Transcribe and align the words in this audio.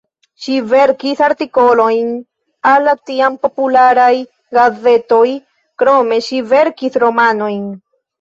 Ŝi 0.43 0.53
verkis 0.69 1.19
artikolojn 1.25 2.07
al 2.69 2.87
la 2.89 2.95
tiam 3.09 3.35
popularaj 3.43 4.09
gazetoj, 4.59 5.27
krome 5.83 6.19
ŝi 6.29 6.41
verkis 6.55 6.99
romanojn. 7.05 7.61